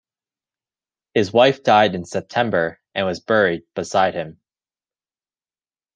His 1.13 1.31
wife 1.31 1.61
died 1.61 1.93
in 1.93 2.05
September 2.05 2.79
and 2.95 3.05
was 3.05 3.19
buried 3.19 3.67
beside 3.75 4.15
him. 4.15 4.41